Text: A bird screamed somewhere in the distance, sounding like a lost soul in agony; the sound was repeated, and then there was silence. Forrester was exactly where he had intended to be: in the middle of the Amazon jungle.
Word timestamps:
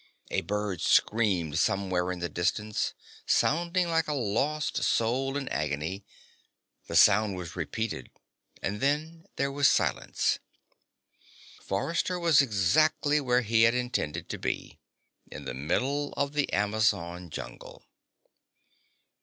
A 0.31 0.41
bird 0.41 0.81
screamed 0.81 1.59
somewhere 1.59 2.11
in 2.11 2.17
the 2.17 2.27
distance, 2.27 2.95
sounding 3.27 3.87
like 3.87 4.07
a 4.07 4.15
lost 4.15 4.81
soul 4.83 5.37
in 5.37 5.47
agony; 5.49 6.03
the 6.87 6.95
sound 6.95 7.35
was 7.35 7.55
repeated, 7.55 8.09
and 8.63 8.81
then 8.81 9.27
there 9.35 9.51
was 9.51 9.67
silence. 9.67 10.39
Forrester 11.61 12.17
was 12.19 12.41
exactly 12.41 13.21
where 13.21 13.41
he 13.41 13.61
had 13.61 13.75
intended 13.75 14.27
to 14.29 14.39
be: 14.39 14.79
in 15.31 15.45
the 15.45 15.53
middle 15.53 16.13
of 16.13 16.33
the 16.33 16.51
Amazon 16.51 17.29
jungle. 17.29 17.85